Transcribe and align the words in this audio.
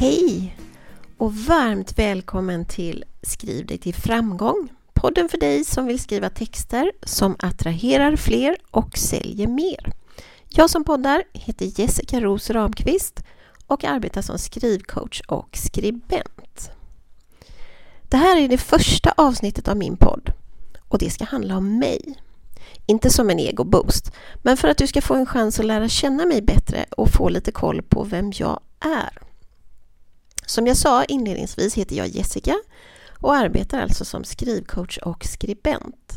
Hej 0.00 0.56
och 1.16 1.34
varmt 1.34 1.98
välkommen 1.98 2.64
till 2.64 3.04
Skriv 3.22 3.66
dig 3.66 3.78
till 3.78 3.94
framgång. 3.94 4.68
Podden 4.94 5.28
för 5.28 5.38
dig 5.38 5.64
som 5.64 5.86
vill 5.86 6.00
skriva 6.00 6.30
texter 6.30 6.92
som 7.02 7.36
attraherar 7.38 8.16
fler 8.16 8.56
och 8.70 8.98
säljer 8.98 9.46
mer. 9.46 9.92
Jag 10.48 10.70
som 10.70 10.84
poddar 10.84 11.22
heter 11.32 11.80
Jessica 11.80 12.20
Ros 12.20 12.50
Ramqvist 12.50 13.24
och 13.66 13.84
arbetar 13.84 14.22
som 14.22 14.38
skrivcoach 14.38 15.20
och 15.20 15.56
skribent. 15.56 16.70
Det 18.02 18.16
här 18.16 18.40
är 18.40 18.48
det 18.48 18.58
första 18.58 19.14
avsnittet 19.16 19.68
av 19.68 19.76
min 19.76 19.96
podd 19.96 20.32
och 20.88 20.98
det 20.98 21.10
ska 21.10 21.24
handla 21.24 21.56
om 21.56 21.78
mig. 21.78 22.14
Inte 22.86 23.10
som 23.10 23.30
en 23.30 23.38
egoboost, 23.38 24.12
men 24.42 24.56
för 24.56 24.68
att 24.68 24.78
du 24.78 24.86
ska 24.86 25.02
få 25.02 25.14
en 25.14 25.26
chans 25.26 25.60
att 25.60 25.66
lära 25.66 25.88
känna 25.88 26.26
mig 26.26 26.42
bättre 26.42 26.86
och 26.90 27.10
få 27.10 27.28
lite 27.28 27.52
koll 27.52 27.82
på 27.82 28.04
vem 28.04 28.32
jag 28.34 28.60
är. 28.80 29.27
Som 30.46 30.66
jag 30.66 30.76
sa 30.76 31.04
inledningsvis 31.04 31.74
heter 31.74 31.96
jag 31.96 32.08
Jessica 32.08 32.54
och 33.20 33.34
arbetar 33.34 33.80
alltså 33.80 34.04
som 34.04 34.24
skrivcoach 34.24 34.98
och 34.98 35.24
skribent. 35.24 36.14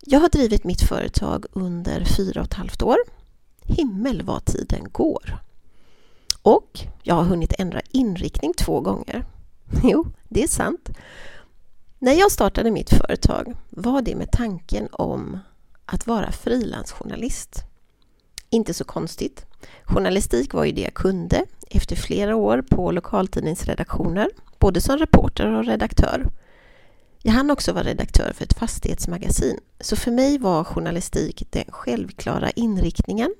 Jag 0.00 0.20
har 0.20 0.28
drivit 0.28 0.64
mitt 0.64 0.82
företag 0.82 1.46
under 1.52 2.04
fyra 2.04 2.40
och 2.40 2.46
ett 2.46 2.54
halvt 2.54 2.82
år. 2.82 2.96
Himmel 3.62 4.22
vad 4.22 4.44
tiden 4.44 4.86
går! 4.92 5.38
Och 6.42 6.80
jag 7.02 7.14
har 7.14 7.24
hunnit 7.24 7.54
ändra 7.58 7.80
inriktning 7.90 8.54
två 8.54 8.80
gånger. 8.80 9.24
Jo, 9.82 10.06
det 10.28 10.42
är 10.42 10.48
sant. 10.48 10.90
När 11.98 12.12
jag 12.12 12.32
startade 12.32 12.70
mitt 12.70 12.90
företag 12.90 13.56
var 13.70 14.02
det 14.02 14.16
med 14.16 14.32
tanken 14.32 14.88
om 14.92 15.38
att 15.84 16.06
vara 16.06 16.32
frilansjournalist. 16.32 17.64
Inte 18.50 18.74
så 18.74 18.84
konstigt. 18.84 19.46
Journalistik 19.84 20.54
var 20.54 20.64
ju 20.64 20.72
det 20.72 20.80
jag 20.80 20.94
kunde 20.94 21.44
efter 21.70 21.96
flera 21.96 22.36
år 22.36 22.62
på 22.70 22.92
lokaltidningsredaktioner, 22.92 24.28
både 24.58 24.80
som 24.80 24.98
reporter 24.98 25.46
och 25.46 25.64
redaktör. 25.64 26.26
Jag 27.22 27.32
hann 27.32 27.50
också 27.50 27.72
vara 27.72 27.84
redaktör 27.84 28.32
för 28.36 28.44
ett 28.44 28.58
fastighetsmagasin, 28.58 29.58
så 29.80 29.96
för 29.96 30.10
mig 30.10 30.38
var 30.38 30.64
journalistik 30.64 31.42
den 31.50 31.64
självklara 31.68 32.50
inriktningen 32.50 33.34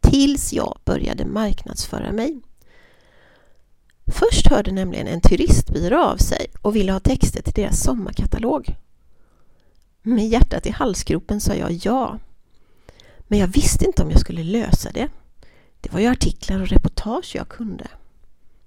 tills 0.00 0.52
jag 0.52 0.78
började 0.84 1.24
marknadsföra 1.24 2.12
mig. 2.12 2.40
Först 4.06 4.46
hörde 4.46 4.72
nämligen 4.72 5.06
en 5.06 5.20
turistbyrå 5.20 6.02
av 6.02 6.16
sig 6.16 6.46
och 6.62 6.76
ville 6.76 6.92
ha 6.92 7.00
texter 7.00 7.42
till 7.42 7.52
deras 7.52 7.82
sommarkatalog. 7.82 8.76
Med 10.02 10.28
hjärtat 10.28 10.66
i 10.66 10.70
halsgropen 10.70 11.40
sa 11.40 11.54
jag 11.54 11.72
ja. 11.72 12.18
Men 13.30 13.38
jag 13.38 13.46
visste 13.46 13.84
inte 13.84 14.02
om 14.02 14.10
jag 14.10 14.20
skulle 14.20 14.44
lösa 14.44 14.90
det. 14.90 15.08
Det 15.80 15.92
var 15.92 16.00
ju 16.00 16.06
artiklar 16.06 16.60
och 16.60 16.68
reportage 16.68 17.32
jag 17.34 17.48
kunde. 17.48 17.88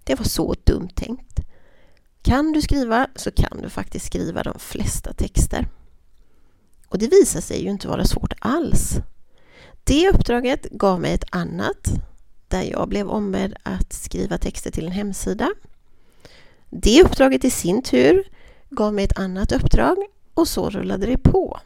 Det 0.03 0.16
var 0.16 0.25
så 0.25 0.56
dumt 0.64 0.89
tänkt. 0.95 1.39
Kan 2.22 2.52
du 2.52 2.61
skriva 2.61 3.08
så 3.16 3.31
kan 3.31 3.61
du 3.61 3.69
faktiskt 3.69 4.06
skriva 4.06 4.44
de 4.44 4.59
flesta 4.59 5.14
texter. 5.14 5.67
Och 6.88 6.97
det 6.97 7.08
visade 7.08 7.41
sig 7.41 7.64
ju 7.64 7.69
inte 7.69 7.88
vara 7.88 8.06
svårt 8.06 8.34
alls. 8.39 8.95
Det 9.84 10.09
uppdraget 10.09 10.64
gav 10.72 11.02
mig 11.02 11.14
ett 11.14 11.25
annat 11.30 11.91
där 12.47 12.64
jag 12.64 12.89
blev 12.89 13.09
ombedd 13.09 13.56
att 13.64 13.94
skriva 13.94 14.38
texter 14.38 14.72
till 14.72 14.86
en 14.86 14.91
hemsida. 14.91 15.50
Det 16.69 17.03
uppdraget 17.03 17.44
i 17.45 17.50
sin 17.50 17.84
tur 17.84 18.24
gav 18.69 18.94
mig 18.94 19.06
ett 19.06 19.19
annat 19.19 19.51
uppdrag 19.51 19.97
och 20.34 20.47
så 20.47 20.69
rullade 20.69 21.06
det 21.06 21.18
på. 21.18 21.59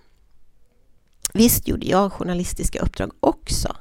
Visst 1.34 1.68
gjorde 1.68 1.88
jag 1.88 2.14
journalistiska 2.14 2.80
uppdrag 2.80 3.12
också, 3.20 3.76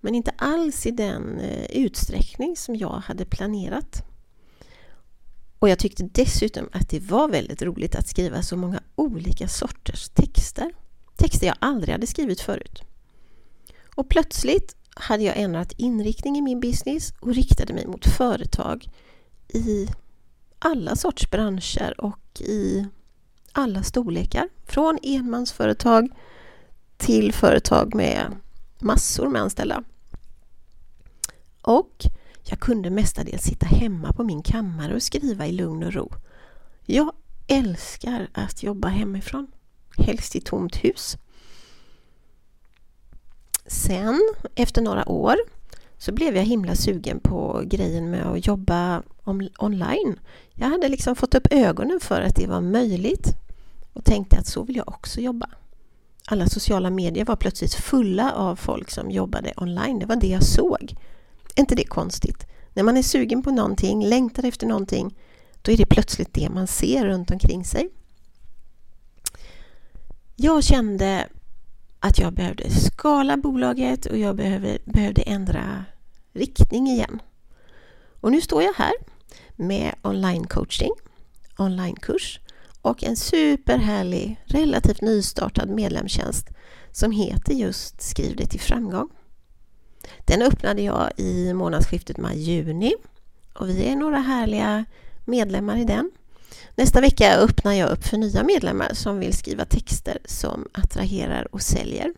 men 0.00 0.14
inte 0.14 0.34
alls 0.38 0.86
i 0.86 0.90
den 0.90 1.40
eh, 1.40 1.64
utsträckning 1.70 2.56
som 2.56 2.76
jag 2.76 3.02
hade 3.06 3.24
planerat. 3.24 4.02
Och 5.58 5.68
jag 5.68 5.78
tyckte 5.78 6.08
dessutom 6.12 6.68
att 6.72 6.88
det 6.88 7.00
var 7.00 7.28
väldigt 7.28 7.62
roligt 7.62 7.94
att 7.94 8.08
skriva 8.08 8.42
så 8.42 8.56
många 8.56 8.80
olika 8.94 9.48
sorters 9.48 10.08
texter. 10.08 10.70
Texter 11.16 11.46
jag 11.46 11.56
aldrig 11.58 11.92
hade 11.92 12.06
skrivit 12.06 12.40
förut. 12.40 12.82
Och 13.94 14.08
plötsligt 14.08 14.76
hade 14.94 15.22
jag 15.22 15.36
ändrat 15.36 15.72
inriktning 15.76 16.36
i 16.36 16.42
min 16.42 16.60
business 16.60 17.12
och 17.20 17.34
riktade 17.34 17.74
mig 17.74 17.86
mot 17.86 18.06
företag 18.06 18.88
i 19.48 19.88
alla 20.58 20.96
sorts 20.96 21.30
branscher 21.30 22.00
och 22.00 22.40
i 22.40 22.86
alla 23.52 23.82
storlekar. 23.82 24.48
Från 24.66 24.98
enmansföretag 25.02 26.08
till 26.96 27.32
företag 27.32 27.94
med 27.94 28.36
massor 28.78 29.28
med 29.28 29.42
anställda. 29.42 29.82
Och 31.62 32.06
jag 32.42 32.60
kunde 32.60 32.90
mestadels 32.90 33.42
sitta 33.42 33.66
hemma 33.66 34.12
på 34.12 34.24
min 34.24 34.42
kammare 34.42 34.94
och 34.94 35.02
skriva 35.02 35.46
i 35.46 35.52
lugn 35.52 35.82
och 35.82 35.92
ro. 35.92 36.12
Jag 36.84 37.12
älskar 37.46 38.28
att 38.32 38.62
jobba 38.62 38.88
hemifrån, 38.88 39.46
helst 39.96 40.36
i 40.36 40.40
tomt 40.40 40.76
hus. 40.76 41.16
Sen, 43.66 44.20
efter 44.54 44.82
några 44.82 45.08
år, 45.08 45.36
så 45.98 46.12
blev 46.12 46.36
jag 46.36 46.44
himla 46.44 46.74
sugen 46.74 47.20
på 47.20 47.62
grejen 47.64 48.10
med 48.10 48.26
att 48.26 48.46
jobba 48.46 49.02
online. 49.58 50.20
Jag 50.54 50.68
hade 50.68 50.88
liksom 50.88 51.16
fått 51.16 51.34
upp 51.34 51.46
ögonen 51.50 52.00
för 52.00 52.20
att 52.20 52.36
det 52.36 52.46
var 52.46 52.60
möjligt 52.60 53.28
och 53.92 54.04
tänkte 54.04 54.38
att 54.38 54.46
så 54.46 54.62
vill 54.62 54.76
jag 54.76 54.88
också 54.88 55.20
jobba. 55.20 55.48
Alla 56.28 56.46
sociala 56.46 56.90
medier 56.90 57.24
var 57.24 57.36
plötsligt 57.36 57.74
fulla 57.74 58.32
av 58.32 58.56
folk 58.56 58.90
som 58.90 59.10
jobbade 59.10 59.52
online. 59.56 59.98
Det 59.98 60.06
var 60.06 60.16
det 60.16 60.26
jag 60.26 60.42
såg. 60.42 60.94
Är 61.54 61.60
inte 61.60 61.74
det 61.74 61.84
konstigt? 61.84 62.46
När 62.72 62.82
man 62.82 62.96
är 62.96 63.02
sugen 63.02 63.42
på 63.42 63.50
någonting, 63.50 64.06
längtar 64.06 64.44
efter 64.44 64.66
någonting, 64.66 65.18
då 65.62 65.72
är 65.72 65.76
det 65.76 65.86
plötsligt 65.86 66.34
det 66.34 66.48
man 66.50 66.66
ser 66.66 67.06
runt 67.06 67.30
omkring 67.30 67.64
sig. 67.64 67.88
Jag 70.36 70.64
kände 70.64 71.28
att 72.00 72.18
jag 72.18 72.32
behövde 72.32 72.70
skala 72.70 73.36
bolaget 73.36 74.06
och 74.06 74.18
jag 74.18 74.36
behövde, 74.36 74.78
behövde 74.84 75.22
ändra 75.22 75.84
riktning 76.32 76.86
igen. 76.86 77.22
Och 78.20 78.32
nu 78.32 78.40
står 78.40 78.62
jag 78.62 78.72
här 78.72 78.92
med 79.56 79.94
online 80.02 80.46
coaching, 80.46 80.92
onlinekurs 81.58 82.40
och 82.86 83.04
en 83.04 83.16
superhärlig, 83.16 84.40
relativt 84.44 85.00
nystartad 85.00 85.68
medlemstjänst 85.68 86.48
som 86.92 87.12
heter 87.12 87.54
just 87.54 88.00
Skriv 88.02 88.36
dig 88.36 88.46
till 88.46 88.60
framgång. 88.60 89.08
Den 90.24 90.42
öppnade 90.42 90.82
jag 90.82 91.10
i 91.16 91.52
månadsskiftet 91.54 92.18
maj-juni 92.18 92.94
och 93.54 93.68
vi 93.68 93.84
är 93.84 93.96
några 93.96 94.18
härliga 94.18 94.84
medlemmar 95.24 95.76
i 95.76 95.84
den. 95.84 96.10
Nästa 96.74 97.00
vecka 97.00 97.36
öppnar 97.36 97.72
jag 97.72 97.90
upp 97.90 98.04
för 98.04 98.16
nya 98.16 98.42
medlemmar 98.42 98.90
som 98.94 99.18
vill 99.18 99.36
skriva 99.36 99.64
texter 99.64 100.18
som 100.24 100.68
attraherar 100.72 101.54
och 101.54 101.62
säljer. 101.62 102.12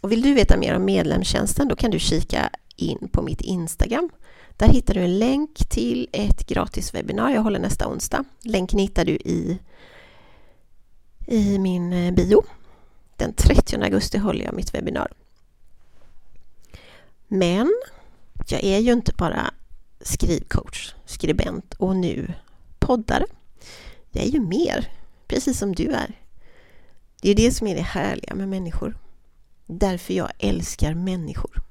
Och 0.00 0.12
vill 0.12 0.22
du 0.22 0.34
veta 0.34 0.56
mer 0.56 0.76
om 0.76 0.84
medlemstjänsten 0.84 1.68
då 1.68 1.76
kan 1.76 1.90
du 1.90 1.98
kika 1.98 2.50
in 2.76 3.08
på 3.12 3.22
mitt 3.22 3.40
Instagram. 3.40 4.10
Där 4.56 4.68
hittar 4.68 4.94
du 4.94 5.00
en 5.00 5.18
länk 5.18 5.68
till 5.68 6.08
ett 6.12 6.46
gratis 6.46 6.94
webbinar 6.94 7.30
jag 7.30 7.42
håller 7.42 7.58
nästa 7.58 7.88
onsdag. 7.88 8.24
Länken 8.40 8.78
hittar 8.78 9.04
du 9.04 9.12
i, 9.12 9.58
i 11.26 11.58
min 11.58 11.92
eh, 11.92 12.14
bio. 12.14 12.44
Den 13.16 13.34
30 13.34 13.76
augusti 13.82 14.18
håller 14.18 14.44
jag 14.44 14.54
mitt 14.54 14.74
webbinar. 14.74 15.12
Men 17.28 17.74
jag 18.48 18.64
är 18.64 18.78
ju 18.78 18.92
inte 18.92 19.12
bara 19.12 19.54
skrivcoach, 20.00 20.94
skribent 21.06 21.74
och 21.74 21.96
nu 21.96 22.32
poddare. 22.78 23.26
Jag 24.10 24.24
är 24.24 24.28
ju 24.28 24.40
mer, 24.40 24.92
precis 25.26 25.58
som 25.58 25.74
du 25.74 25.92
är. 25.92 26.20
Det 27.22 27.30
är 27.30 27.34
det 27.34 27.50
som 27.50 27.66
är 27.66 27.74
det 27.74 27.82
härliga 27.82 28.34
med 28.34 28.48
människor. 28.48 28.96
Därför 29.66 30.14
jag 30.14 30.30
älskar 30.38 30.94
människor. 30.94 31.62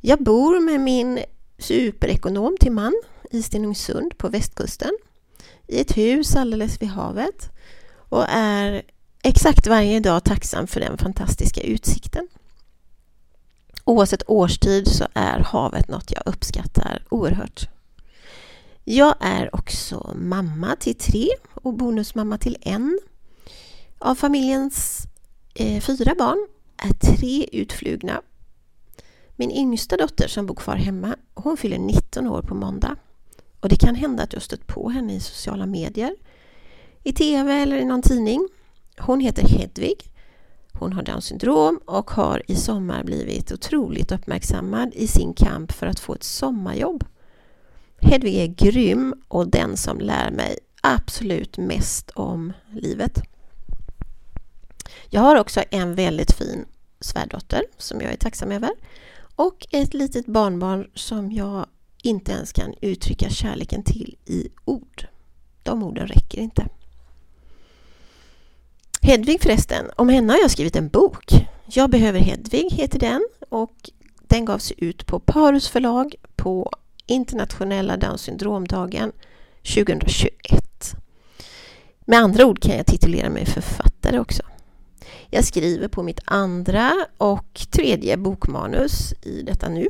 Jag 0.00 0.22
bor 0.22 0.60
med 0.60 0.80
min 0.80 1.18
superekonom 1.58 2.56
till 2.60 2.72
man 2.72 3.02
i 3.30 3.42
Stenungsund 3.42 4.18
på 4.18 4.28
västkusten 4.28 4.98
i 5.66 5.80
ett 5.80 5.96
hus 5.96 6.36
alldeles 6.36 6.82
vid 6.82 6.88
havet 6.88 7.50
och 8.08 8.24
är 8.28 8.82
exakt 9.22 9.66
varje 9.66 10.00
dag 10.00 10.24
tacksam 10.24 10.66
för 10.66 10.80
den 10.80 10.98
fantastiska 10.98 11.60
utsikten. 11.60 12.28
Oavsett 13.84 14.22
årstid 14.26 14.88
så 14.88 15.06
är 15.14 15.38
havet 15.38 15.88
något 15.88 16.12
jag 16.12 16.22
uppskattar 16.26 17.04
oerhört. 17.08 17.68
Jag 18.84 19.14
är 19.20 19.54
också 19.54 20.14
mamma 20.18 20.76
till 20.76 20.94
tre 20.94 21.28
och 21.54 21.74
bonusmamma 21.74 22.38
till 22.38 22.56
en. 22.60 22.98
Av 23.98 24.14
familjens 24.14 25.06
eh, 25.54 25.80
fyra 25.80 26.14
barn 26.18 26.48
är 26.76 27.16
tre 27.16 27.48
utflugna. 27.52 28.22
Min 29.36 29.50
yngsta 29.50 29.96
dotter 29.96 30.28
som 30.28 30.46
bor 30.46 30.54
kvar 30.54 30.76
hemma, 30.76 31.16
hon 31.34 31.56
fyller 31.56 31.78
19 31.78 32.26
år 32.26 32.42
på 32.42 32.54
måndag. 32.54 32.96
Och 33.60 33.68
det 33.68 33.76
kan 33.76 33.94
hända 33.94 34.22
att 34.22 34.32
jag 34.32 34.42
stött 34.42 34.66
på 34.66 34.88
henne 34.88 35.14
i 35.14 35.20
sociala 35.20 35.66
medier, 35.66 36.16
i 37.02 37.12
TV 37.12 37.52
eller 37.52 37.76
i 37.76 37.84
någon 37.84 38.02
tidning. 38.02 38.48
Hon 38.98 39.20
heter 39.20 39.48
Hedvig. 39.48 40.10
Hon 40.72 40.92
har 40.92 41.02
Downs 41.02 41.24
syndrom 41.24 41.80
och 41.84 42.10
har 42.10 42.42
i 42.46 42.54
sommar 42.54 43.04
blivit 43.04 43.52
otroligt 43.52 44.12
uppmärksammad 44.12 44.94
i 44.94 45.06
sin 45.06 45.34
kamp 45.34 45.72
för 45.72 45.86
att 45.86 46.00
få 46.00 46.14
ett 46.14 46.24
sommarjobb 46.24 47.04
Hedvig 48.04 48.36
är 48.36 48.46
grym 48.46 49.14
och 49.28 49.48
den 49.48 49.76
som 49.76 50.00
lär 50.00 50.30
mig 50.30 50.58
absolut 50.80 51.58
mest 51.58 52.10
om 52.10 52.52
livet. 52.72 53.22
Jag 55.10 55.20
har 55.20 55.36
också 55.36 55.62
en 55.70 55.94
väldigt 55.94 56.32
fin 56.32 56.64
svärdotter 57.00 57.62
som 57.78 58.00
jag 58.00 58.12
är 58.12 58.16
tacksam 58.16 58.52
över 58.52 58.70
och 59.36 59.66
ett 59.70 59.94
litet 59.94 60.26
barnbarn 60.26 60.90
som 60.94 61.32
jag 61.32 61.66
inte 62.02 62.32
ens 62.32 62.52
kan 62.52 62.74
uttrycka 62.80 63.30
kärleken 63.30 63.82
till 63.82 64.16
i 64.26 64.48
ord. 64.64 65.06
De 65.62 65.82
orden 65.82 66.06
räcker 66.06 66.38
inte. 66.38 66.66
Hedvig 69.00 69.42
förresten, 69.42 69.90
om 69.96 70.08
henne 70.08 70.32
har 70.32 70.40
jag 70.40 70.50
skrivit 70.50 70.76
en 70.76 70.88
bok. 70.88 71.32
Jag 71.66 71.90
behöver 71.90 72.18
Hedvig 72.18 72.70
heter 72.72 72.98
den 72.98 73.28
och 73.48 73.90
den 74.28 74.44
gavs 74.44 74.72
ut 74.76 75.06
på 75.06 75.20
Parus 75.20 75.68
förlag 75.68 76.14
på 76.36 76.70
internationella 77.06 77.96
Downs 77.96 78.20
syndromdagen 78.20 79.12
2021. 79.74 80.94
Med 82.00 82.18
andra 82.18 82.46
ord 82.46 82.62
kan 82.62 82.76
jag 82.76 82.86
titulera 82.86 83.30
mig 83.30 83.46
författare 83.46 84.18
också. 84.18 84.42
Jag 85.30 85.44
skriver 85.44 85.88
på 85.88 86.02
mitt 86.02 86.20
andra 86.24 86.92
och 87.16 87.66
tredje 87.70 88.16
bokmanus 88.16 89.12
i 89.22 89.42
detta 89.42 89.68
nu. 89.68 89.88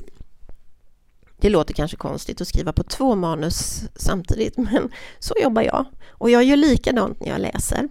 Det 1.36 1.50
låter 1.50 1.74
kanske 1.74 1.96
konstigt 1.96 2.40
att 2.40 2.48
skriva 2.48 2.72
på 2.72 2.82
två 2.82 3.14
manus 3.14 3.82
samtidigt 3.96 4.56
men 4.56 4.92
så 5.18 5.34
jobbar 5.42 5.62
jag. 5.62 5.86
Och 6.10 6.30
jag 6.30 6.44
gör 6.44 6.56
likadant 6.56 7.20
när 7.20 7.28
jag 7.28 7.40
läser. 7.40 7.88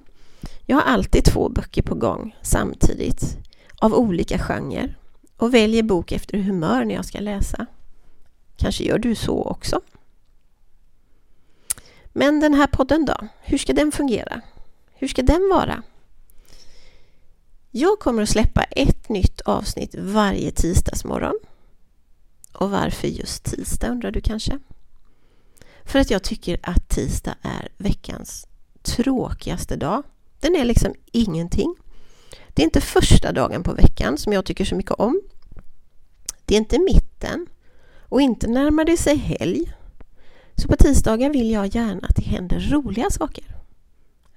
Jag 0.66 0.78
har 0.78 0.84
alltid 0.84 1.26
två 1.26 1.50
böcker 1.50 1.82
på 1.82 1.96
gång 1.96 2.36
samtidigt 2.42 3.38
av 3.80 3.94
olika 3.94 4.40
genrer 4.40 4.98
och 5.38 5.54
väljer 5.54 5.84
bok 5.84 6.12
efter 6.12 6.38
humör 6.38 6.86
när 6.86 6.96
jag 6.96 7.06
ska 7.06 7.20
läsa. 7.20 7.66
Kanske 8.58 8.84
gör 8.84 8.98
du 8.98 9.16
så 9.16 9.44
också? 9.44 9.82
Men 12.14 12.40
den 12.40 12.54
här 12.54 12.68
podden 12.68 13.06
då? 13.06 13.16
Hur 13.42 13.58
ska 13.58 13.74
den 13.74 13.92
fungera? 13.92 14.42
Hur 14.94 15.08
ska 15.08 15.22
den 15.22 15.50
vara? 15.50 15.84
Jag 17.76 18.00
kommer 18.00 18.24
att 18.24 18.30
släppa 18.30 18.64
ett 18.64 19.10
nytt 19.10 19.42
avsnitt 19.42 19.96
varje 19.98 20.52
tisdagsmorgon. 20.52 21.40
Och 22.52 22.72
varför 22.72 23.08
just 23.08 23.44
tisdag 23.44 23.90
undrar 23.90 24.12
du 24.12 24.22
kanske? 24.22 24.60
För 25.84 26.00
att 26.00 26.10
jag 26.10 26.24
tycker 26.24 26.60
att 26.64 26.90
tisdag 26.90 27.36
är 27.42 27.70
veckans 27.78 28.48
tråkigaste 28.82 29.76
dag. 29.76 30.04
Den 30.40 30.56
är 30.56 30.66
liksom 30.66 30.94
ingenting. 31.12 31.76
Det 32.48 32.62
är 32.62 32.64
inte 32.64 32.82
första 32.82 33.32
dagen 33.32 33.64
på 33.64 33.74
veckan 33.74 34.18
som 34.18 34.34
jag 34.34 34.46
tycker 34.46 34.66
så 34.66 34.76
mycket 34.76 34.92
om. 34.92 35.22
Det 36.46 36.56
är 36.56 36.60
inte 36.60 36.80
mitten 36.80 37.48
och 38.00 38.22
inte 38.22 38.48
närmar 38.48 38.86
det 38.86 38.98
sig 38.98 39.16
helg. 39.16 39.74
Så 40.56 40.68
på 40.68 40.76
tisdagar 40.76 41.30
vill 41.30 41.52
jag 41.52 41.76
gärna 41.76 42.08
att 42.08 42.16
det 42.16 42.26
händer 42.26 42.60
roliga 42.60 43.10
saker. 43.10 43.56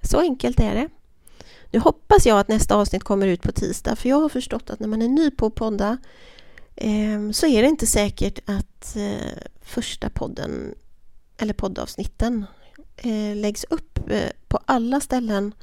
Så 0.01 0.19
enkelt 0.19 0.59
är 0.59 0.75
det. 0.75 0.89
Nu 1.71 1.79
hoppas 1.79 2.25
jag 2.25 2.39
att 2.39 2.47
nästa 2.47 2.75
avsnitt 2.75 3.03
kommer 3.03 3.27
ut 3.27 3.41
på 3.41 3.51
tisdag 3.51 3.95
för 3.95 4.09
jag 4.09 4.19
har 4.19 4.29
förstått 4.29 4.69
att 4.69 4.79
när 4.79 4.87
man 4.87 5.01
är 5.01 5.07
ny 5.07 5.31
på 5.31 5.45
att 5.45 5.55
podda 5.55 5.97
eh, 6.75 7.31
så 7.31 7.47
är 7.47 7.61
det 7.61 7.67
inte 7.67 7.87
säkert 7.87 8.39
att 8.45 8.95
eh, 8.95 9.43
första 9.61 10.09
podden 10.09 10.75
eller 11.37 11.53
poddavsnitten 11.53 12.45
eh, 12.97 13.35
läggs 13.35 13.63
upp 13.69 14.11
eh, 14.11 14.29
på 14.47 14.59
alla 14.65 14.99
ställen 14.99 15.53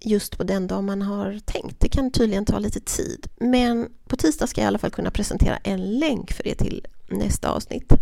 just 0.00 0.38
på 0.38 0.44
den 0.44 0.66
dag 0.66 0.84
man 0.84 1.02
har 1.02 1.40
tänkt. 1.44 1.80
Det 1.80 1.88
kan 1.88 2.10
tydligen 2.10 2.44
ta 2.44 2.58
lite 2.58 2.80
tid. 2.80 3.26
Men 3.36 3.92
på 4.06 4.16
tisdag 4.16 4.46
ska 4.46 4.60
jag 4.60 4.66
i 4.66 4.68
alla 4.68 4.78
fall 4.78 4.90
kunna 4.90 5.10
presentera 5.10 5.56
en 5.56 5.98
länk 5.98 6.32
för 6.32 6.44
det 6.44 6.54
till 6.54 6.86
nästa 7.08 7.50
avsnitt. 7.50 7.92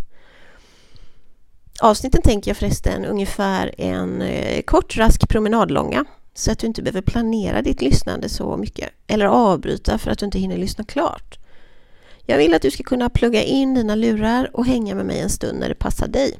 Avsnitten 1.81 2.21
tänker 2.21 2.51
jag 2.51 2.57
förresten 2.57 3.05
ungefär 3.05 3.75
en 3.77 4.21
eh, 4.21 4.61
kort 4.61 4.97
rask 4.97 5.29
promenadlånga 5.29 6.05
så 6.33 6.51
att 6.51 6.59
du 6.59 6.67
inte 6.67 6.81
behöver 6.81 7.01
planera 7.01 7.61
ditt 7.61 7.81
lyssnande 7.81 8.29
så 8.29 8.57
mycket 8.57 8.89
eller 9.07 9.25
avbryta 9.25 9.97
för 9.97 10.11
att 10.11 10.19
du 10.19 10.25
inte 10.25 10.39
hinner 10.39 10.57
lyssna 10.57 10.83
klart. 10.83 11.37
Jag 12.25 12.37
vill 12.37 12.53
att 12.53 12.61
du 12.61 12.71
ska 12.71 12.83
kunna 12.83 13.09
plugga 13.09 13.43
in 13.43 13.73
dina 13.73 13.95
lurar 13.95 14.49
och 14.53 14.65
hänga 14.65 14.95
med 14.95 15.05
mig 15.05 15.19
en 15.19 15.29
stund 15.29 15.59
när 15.59 15.69
det 15.69 15.75
passar 15.75 16.07
dig. 16.07 16.39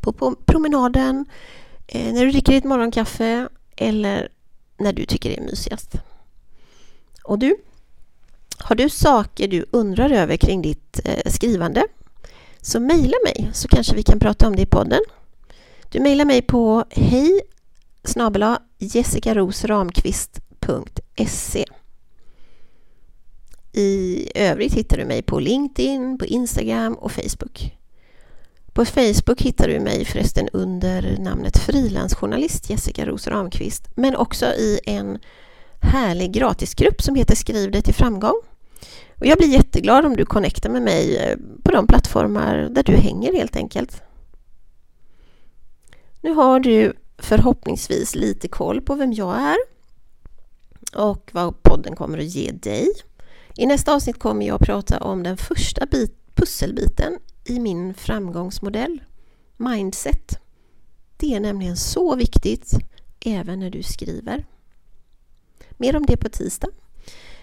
På, 0.00 0.36
promenaden, 0.44 1.26
eh, 1.86 2.12
när 2.12 2.24
du 2.24 2.30
dricker 2.30 2.52
ditt 2.52 2.64
morgonkaffe 2.64 3.48
eller 3.76 4.28
när 4.78 4.92
du 4.92 5.04
tycker 5.04 5.30
det 5.30 5.38
är 5.38 5.42
mysigast. 5.42 5.94
Och 7.24 7.38
du, 7.38 7.56
har 8.58 8.76
du 8.76 8.90
saker 8.90 9.48
du 9.48 9.64
undrar 9.70 10.10
över 10.10 10.36
kring 10.36 10.62
ditt 10.62 11.00
eh, 11.04 11.30
skrivande 11.30 11.86
så 12.60 12.80
mejla 12.80 13.16
mig 13.24 13.50
så 13.52 13.68
kanske 13.68 13.94
vi 13.94 14.02
kan 14.02 14.18
prata 14.18 14.46
om 14.46 14.56
det 14.56 14.62
i 14.62 14.66
podden. 14.66 15.00
Du 15.88 16.00
mejlar 16.00 16.24
mig 16.24 16.42
på 16.42 16.84
hej 16.90 17.40
jessikarosramqvist.se 18.86 21.64
I 23.72 24.28
övrigt 24.34 24.74
hittar 24.74 24.96
du 24.96 25.04
mig 25.04 25.22
på 25.22 25.40
LinkedIn, 25.40 26.18
på 26.18 26.26
Instagram 26.26 26.94
och 26.94 27.12
Facebook. 27.12 27.76
På 28.72 28.84
Facebook 28.84 29.40
hittar 29.40 29.68
du 29.68 29.80
mig 29.80 30.04
förresten 30.04 30.48
under 30.52 31.16
namnet 31.18 31.58
frilansjournalist 31.58 32.70
Jessica 32.70 33.06
Ros 33.06 33.26
Ramqvist 33.26 33.88
men 33.94 34.16
också 34.16 34.46
i 34.46 34.80
en 34.84 35.18
härlig 35.80 36.32
gratisgrupp 36.32 37.02
som 37.02 37.14
heter 37.14 37.36
Skriv 37.36 37.70
dig 37.70 37.82
till 37.82 37.94
framgång. 37.94 38.40
Och 39.18 39.26
jag 39.26 39.38
blir 39.38 39.48
jätteglad 39.48 40.04
om 40.04 40.16
du 40.16 40.24
connectar 40.24 40.70
med 40.70 40.82
mig 40.82 41.16
eh, 41.16 41.36
på 41.64 41.70
de 41.70 41.86
plattformar 41.86 42.68
där 42.70 42.82
du 42.82 42.96
hänger 42.96 43.32
helt 43.32 43.56
enkelt. 43.56 44.02
Nu 46.20 46.34
har 46.34 46.60
du 46.60 46.92
förhoppningsvis 47.22 48.14
lite 48.14 48.48
koll 48.48 48.80
på 48.80 48.94
vem 48.94 49.12
jag 49.12 49.36
är 49.36 49.56
och 50.94 51.30
vad 51.32 51.62
podden 51.62 51.96
kommer 51.96 52.18
att 52.18 52.24
ge 52.24 52.50
dig. 52.50 52.92
I 53.56 53.66
nästa 53.66 53.94
avsnitt 53.94 54.18
kommer 54.18 54.46
jag 54.46 54.54
att 54.54 54.66
prata 54.66 55.00
om 55.00 55.22
den 55.22 55.36
första 55.36 55.86
bit, 55.86 56.34
pusselbiten 56.34 57.18
i 57.44 57.60
min 57.60 57.94
framgångsmodell, 57.94 59.02
mindset. 59.56 60.38
Det 61.16 61.34
är 61.34 61.40
nämligen 61.40 61.76
så 61.76 62.16
viktigt 62.16 62.72
även 63.20 63.60
när 63.60 63.70
du 63.70 63.82
skriver. 63.82 64.46
Mer 65.70 65.96
om 65.96 66.06
det 66.06 66.16
på 66.16 66.28
tisdag. 66.28 66.68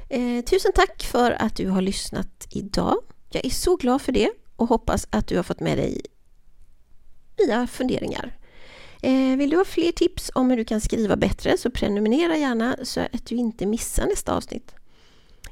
Eh, 0.09 0.43
tusen 0.43 0.71
tack 0.75 1.03
för 1.03 1.31
att 1.31 1.55
du 1.55 1.67
har 1.67 1.81
lyssnat 1.81 2.47
idag. 2.49 2.97
Jag 3.29 3.45
är 3.45 3.49
så 3.49 3.75
glad 3.75 4.01
för 4.01 4.11
det 4.11 4.31
och 4.55 4.67
hoppas 4.67 5.07
att 5.09 5.27
du 5.27 5.35
har 5.35 5.43
fått 5.43 5.59
med 5.59 5.77
dig 5.77 6.01
nya 7.39 7.67
funderingar. 7.67 8.38
Eh, 9.01 9.37
vill 9.37 9.49
du 9.49 9.57
ha 9.57 9.65
fler 9.65 9.91
tips 9.91 10.31
om 10.35 10.49
hur 10.49 10.57
du 10.57 10.65
kan 10.65 10.81
skriva 10.81 11.15
bättre 11.15 11.57
så 11.57 11.71
prenumerera 11.71 12.37
gärna 12.37 12.75
så 12.83 12.99
att 12.99 13.25
du 13.25 13.35
inte 13.35 13.65
missar 13.65 14.05
nästa 14.05 14.35
avsnitt. 14.35 14.75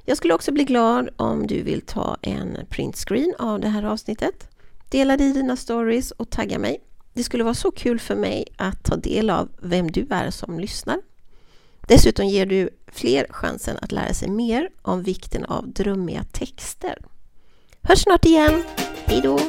Jag 0.06 0.18
skulle 0.18 0.34
också 0.34 0.52
bli 0.52 0.64
glad 0.64 1.10
om 1.16 1.48
du 1.48 1.62
vill 1.62 1.82
ta 1.82 2.18
en 2.22 2.58
printscreen 2.70 3.34
av 3.40 3.60
det 3.60 3.68
här 3.68 3.84
avsnittet. 3.84 4.50
Dela 4.90 5.18
det 5.18 5.24
i 5.24 5.34
dina 5.34 5.56
stories 5.56 6.12
och 6.12 6.30
tagga 6.30 6.60
mig. 6.60 6.82
Det 7.14 7.24
skulle 7.24 7.44
vara 7.44 7.54
så 7.54 7.72
kul 7.72 8.00
för 8.00 8.16
mig 8.16 8.46
att 8.56 8.84
ta 8.84 8.96
del 8.96 9.30
av 9.30 9.50
vem 9.62 9.92
du 9.92 10.08
är 10.10 10.32
som 10.32 10.60
lyssnar. 10.60 11.02
Dessutom 11.88 12.28
ger 12.28 12.46
du 12.46 12.70
fler 12.88 13.28
chansen 13.30 13.78
att 13.82 13.92
lära 13.92 14.14
sig 14.14 14.30
mer 14.30 14.70
om 14.82 15.04
vikten 15.04 15.46
av 15.46 15.70
drömmiga 15.74 16.24
texter. 16.24 16.98
Hörs 17.82 18.00
snart 18.00 18.26
igen. 18.26 18.64
Hejdå! 19.06 19.40